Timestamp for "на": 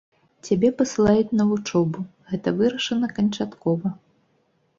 1.39-1.43